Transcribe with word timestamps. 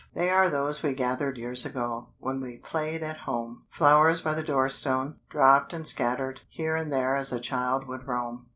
They 0.15 0.31
are 0.31 0.49
those 0.49 0.81
we 0.81 0.93
gathered 0.95 1.37
Years 1.37 1.63
ago, 1.63 2.07
when 2.17 2.41
we 2.41 2.57
played 2.57 3.03
at 3.03 3.17
home! 3.29 3.65
Flowers 3.69 4.19
by 4.19 4.33
the 4.33 4.41
door 4.41 4.67
stone, 4.67 5.19
dropped 5.29 5.73
and 5.73 5.87
scattered 5.87 6.41
Here 6.49 6.75
and 6.75 6.91
there 6.91 7.15
as 7.15 7.31
a 7.31 7.39
child 7.39 7.87
would 7.87 8.07
roam." 8.07 8.47